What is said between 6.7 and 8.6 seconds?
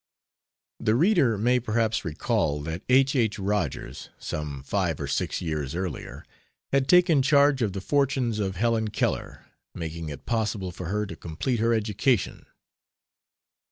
had taken charge of the fortunes of